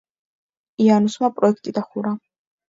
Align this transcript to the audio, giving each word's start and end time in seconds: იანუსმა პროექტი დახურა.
იანუსმა 0.85 1.31
პროექტი 1.41 1.75
დახურა. 1.77 2.17